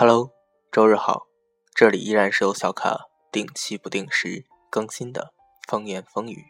[0.00, 0.30] Hello，
[0.72, 1.26] 周日好，
[1.74, 5.34] 这里依然是由小卡定期不定时更新的
[5.68, 6.46] 风言风语。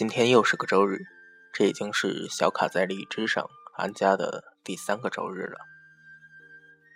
[0.00, 1.04] 今天又是个周日，
[1.52, 3.46] 这已经是小卡在荔枝上
[3.76, 5.58] 安家的第三个周日了。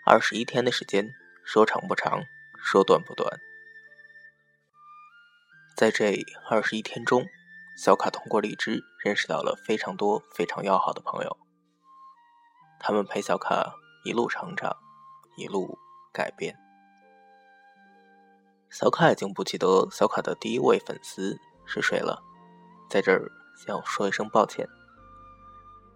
[0.07, 1.11] 二十一天的时间，
[1.45, 2.23] 说长不长，
[2.57, 3.39] 说短不短。
[5.77, 6.17] 在这
[6.49, 7.27] 二十一天中，
[7.77, 11.37] 小卡通过荔枝认识到了非常多非常要好的朋友，
[12.81, 13.75] 他们陪小卡
[14.07, 14.75] 一路成长，
[15.37, 15.79] 一路
[16.11, 16.57] 改变。
[18.71, 22.23] 小卡已经不记得小卡的第一位粉丝是谁了。
[22.89, 23.31] 在这儿
[23.67, 24.69] 要说一声抱歉。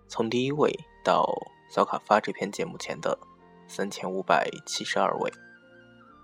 [0.08, 0.72] 从第一位
[1.04, 1.26] 到
[1.70, 3.18] 小卡发这篇节目前的
[3.66, 5.32] 三千五百七十二位，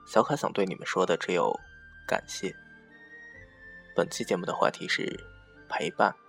[0.07, 1.53] 小卡想对你们说的只有
[2.07, 2.55] 感谢。
[3.95, 5.07] 本期节目的话题是
[5.69, 6.24] 陪伴。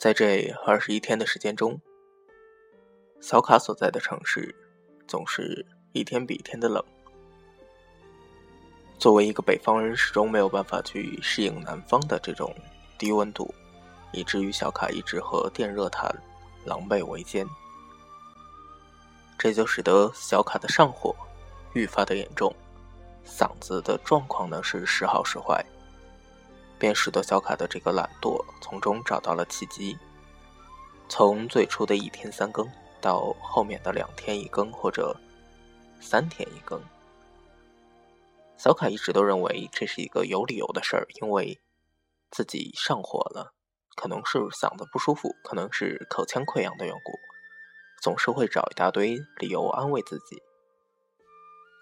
[0.00, 1.78] 在这二十一天的时间中，
[3.20, 4.54] 小卡所在的城市
[5.06, 6.82] 总是一天比一天的冷。
[8.98, 12.50] 作为一个北方人，始终没有办法去适应南方的这种
[12.96, 13.54] 低温度，
[14.10, 16.10] 以至于小卡一直和电热毯
[16.64, 17.46] 狼狈为奸。
[19.38, 21.14] 这就使得小卡的上火
[21.74, 22.50] 愈发的严重，
[23.22, 25.62] 嗓子的状况呢是时好时坏。
[26.80, 29.96] 便使得小卡的这个懒惰从中找到了契机。
[31.08, 32.66] 从最初的一天三更，
[33.00, 35.16] 到后面的两天一更或者
[36.00, 36.82] 三天一更，
[38.56, 41.60] 小卡一直都认为这是一个有理由的事儿，因为
[42.30, 43.52] 自己上火了，
[43.96, 47.12] 可能是嗓子不舒服，可能是口腔溃疡的缘故，
[48.00, 50.42] 总是会找一大堆理由安慰自己。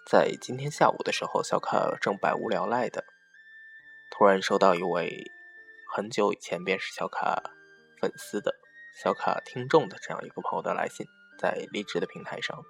[0.09, 3.05] 在今天下午的时候，小卡正百无聊赖的。
[4.19, 5.31] 突然收到一位
[5.95, 7.41] 很久以前便是小卡
[8.01, 8.53] 粉丝的
[9.01, 11.07] 小卡听众的这样一个朋友的来信，
[11.39, 12.61] 在励志的平台上，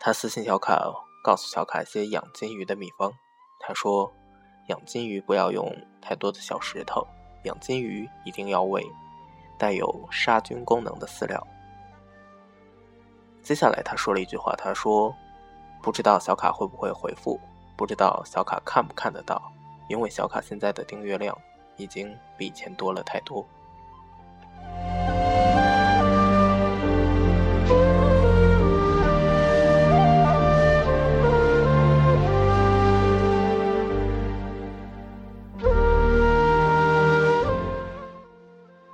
[0.00, 0.90] 他私信小卡，
[1.22, 3.12] 告诉小卡一些养金鱼的秘方。
[3.60, 4.10] 他说，
[4.68, 7.06] 养金鱼不要用太多的小石头，
[7.44, 8.82] 养金鱼一定要喂
[9.58, 11.46] 带有杀菌功能的饲料。
[13.42, 15.14] 接下来他说了一句话，他说，
[15.82, 17.38] 不知道小卡会不会回复，
[17.76, 19.52] 不知道小卡看不看得到。
[19.88, 21.36] 因为小卡现在的订阅量
[21.76, 23.46] 已经比以前多了太多。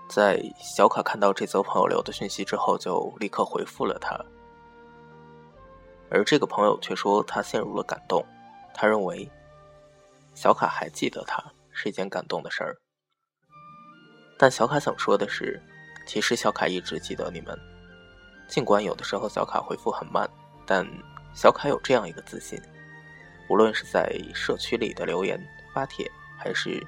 [0.09, 4.15] 在小卡看到这则朋友留的讯息之后，就立刻回复了他。
[6.11, 8.23] 而这个朋友却说他陷入了感动，
[8.75, 9.27] 他认为。
[10.35, 12.77] 小卡还记得他是一件感动的事儿，
[14.39, 15.63] 但小卡想说的是，
[16.07, 17.59] 其实小卡一直记得你们。
[18.49, 20.29] 尽管有的时候小卡回复很慢，
[20.67, 20.87] 但
[21.33, 22.61] 小卡有这样一个自信：
[23.49, 25.39] 无论是在社区里的留言
[25.75, 26.85] 发帖，还是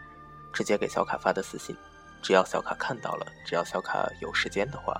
[0.52, 1.76] 直接给小卡发的私信，
[2.22, 4.94] 只要小卡看到了，只要小卡有时间的话，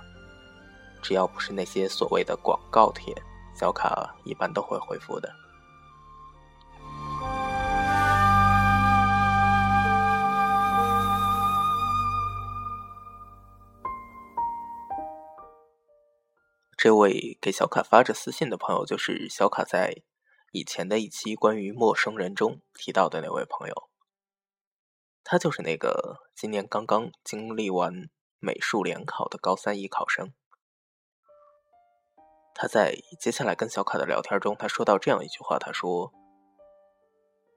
[1.01, 3.13] 只要不是那些所谓的广告帖，
[3.53, 5.31] 小卡一般都会回复的。
[16.85, 20.03] 这位给小卡发着私信的朋友，就是小卡在
[20.51, 23.89] 以前的一期关于陌生人中提到的那位朋友。
[25.23, 30.31] 他就是那个今年刚刚经历完美术联考的高三艺考生。
[32.53, 36.13] 他在接下来跟小卡的聊天中，他说到这样一句话：“他说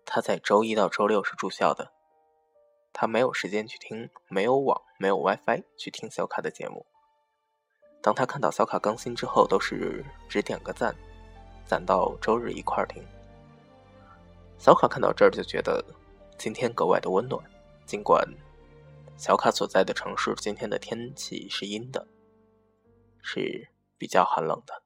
[0.07, 1.93] 他在周一到周六是住校的，
[2.95, 6.87] 他没有时间去听，没有网，没有 WiFi 去听小卡的节目。”
[8.01, 10.95] 当他看到小卡更新之后，都是只点个赞，
[11.67, 13.05] 攒到周日一块儿听。
[14.59, 15.85] 小卡看到这儿就觉得
[16.37, 17.43] 今天格外的温暖，
[17.87, 18.27] 尽管
[19.17, 22.07] 小卡所在的城市今天的天气是阴的，
[23.21, 24.83] 是比较寒冷的。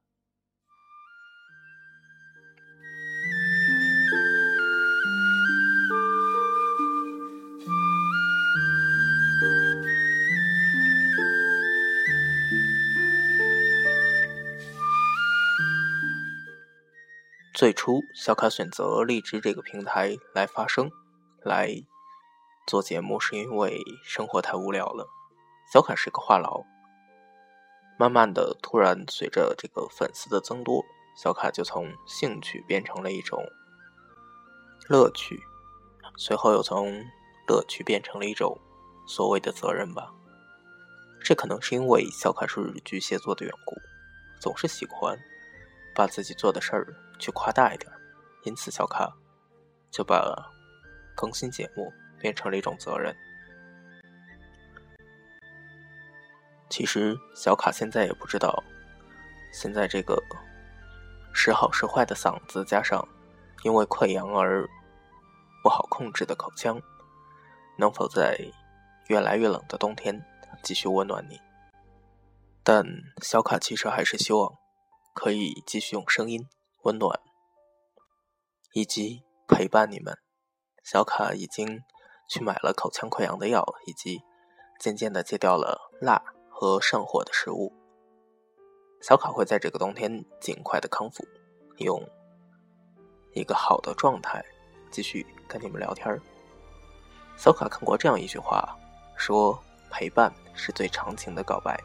[17.62, 20.90] 最初，小卡选择荔枝这个平台来发声、
[21.44, 21.72] 来
[22.66, 25.06] 做节目，是因为生活太无聊了。
[25.72, 26.64] 小卡是个话痨，
[27.96, 30.84] 慢慢的，突然随着这个粉丝的增多，
[31.16, 33.40] 小卡就从兴趣变成了一种
[34.88, 35.40] 乐趣，
[36.16, 36.92] 随后又从
[37.46, 38.58] 乐趣变成了一种
[39.06, 40.12] 所谓的责任吧。
[41.22, 43.76] 这可能是因为小卡是巨蟹座的缘故，
[44.40, 45.16] 总是喜欢
[45.94, 46.92] 把自己做的事儿。
[47.22, 47.88] 去夸大一点，
[48.42, 49.16] 因此小卡
[49.92, 50.50] 就把
[51.14, 53.14] 更新节目变成了一种责任。
[56.68, 58.64] 其实小卡现在也不知道，
[59.52, 60.20] 现在这个
[61.32, 63.06] 时好时坏的嗓子，加上
[63.62, 64.68] 因为溃疡而
[65.62, 66.82] 不好控制的口腔，
[67.78, 68.36] 能否在
[69.06, 70.24] 越来越冷的冬天
[70.60, 71.40] 继续温暖你？
[72.64, 72.84] 但
[73.22, 74.54] 小卡其实还是希望
[75.14, 76.48] 可以继续用声音。
[76.82, 77.20] 温暖，
[78.72, 80.18] 以及陪伴你们。
[80.82, 81.80] 小卡已经
[82.28, 84.20] 去买了口腔溃疡的药，以及
[84.80, 86.20] 渐渐的戒掉了辣
[86.50, 87.72] 和上火的食物。
[89.00, 91.24] 小卡会在这个冬天尽快的康复，
[91.78, 92.04] 用
[93.32, 94.44] 一个好的状态
[94.90, 96.20] 继续跟你们聊天儿。
[97.36, 98.76] 小卡看过这样一句话，
[99.16, 99.56] 说
[99.90, 101.80] 陪伴是最长情的告白。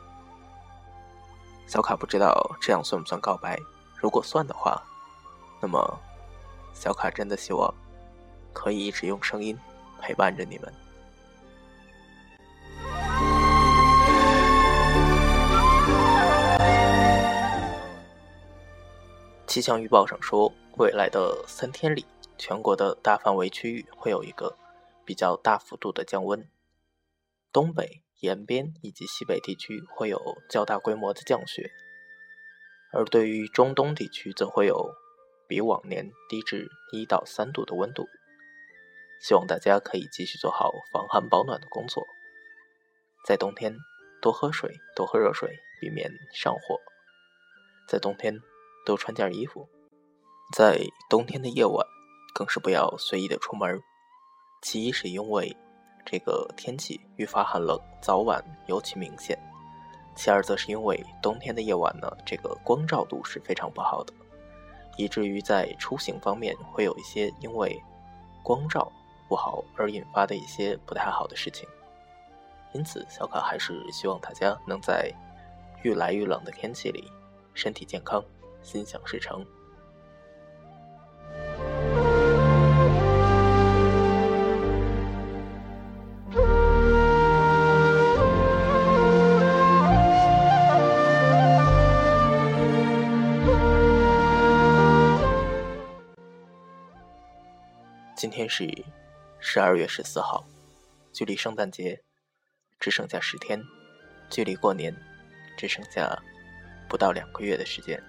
[1.67, 3.59] 小卡不知道这样算不算告白。
[3.97, 4.81] 如果算的话，
[5.59, 5.99] 那么
[6.73, 7.73] 小卡真的希望
[8.53, 9.57] 可以一直用声音
[9.99, 10.71] 陪伴着你们。
[19.47, 22.05] 气象预报上说，未来的三天里，
[22.37, 24.55] 全国的大范围区域会有一个
[25.03, 26.47] 比较大幅度的降温，
[27.51, 31.71] 东北沿边以及西北地区会有较大规模的降雪。
[32.93, 34.93] 而对于中东地区，则会有
[35.47, 38.05] 比往年低至一到三度的温度。
[39.21, 42.05] 希望大家可以继续做好防寒保暖的工作，
[43.25, 43.75] 在冬天
[44.21, 45.49] 多喝水，多喝热水，
[45.81, 46.79] 避免上火。
[47.87, 48.39] 在冬天
[48.85, 49.67] 多穿件衣服，
[50.55, 50.79] 在
[51.09, 51.85] 冬天的夜晚
[52.35, 53.81] 更是不要随意的出门。
[54.61, 55.55] 其一是因为
[56.05, 59.37] 这个天气愈发寒冷，早晚尤其明显。
[60.17, 64.11] 其二，则是因为冬天的夜晚呢，这个光照度是非常不好的，
[64.97, 67.79] 以至于在出行方面会有一些因为
[68.43, 68.91] 光照
[69.29, 71.69] 不好而引发的一些不太好的事情。
[72.73, 75.13] 因此，小卡还是希望大家能在
[75.83, 77.09] 愈来愈冷的天气里，
[77.53, 78.23] 身体健康，
[78.63, 79.45] 心想事成。
[98.17, 98.67] 今天是
[99.39, 100.43] 十二月十四号，
[101.13, 102.01] 距离圣诞节
[102.79, 103.61] 只剩下十天，
[104.27, 104.91] 距离过年
[105.55, 106.17] 只剩下
[106.89, 108.01] 不到两个月的时间。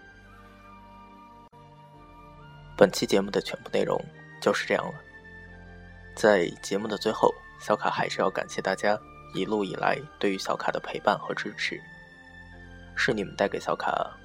[2.74, 4.02] 本期节目的全部内容
[4.40, 4.94] 就是这样了。
[6.16, 8.98] 在节目的最后，小卡还是要感谢大家
[9.34, 11.78] 一路以来对于小卡的陪伴和支持，
[12.96, 14.18] 是你们带给小卡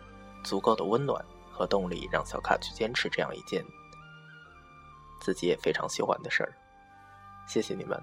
[0.46, 1.22] 足够的温暖
[1.52, 3.62] 和动力，让小卡去坚持这样一件。
[5.24, 6.52] 自己也非常喜欢的事儿，
[7.48, 7.98] 谢谢你们。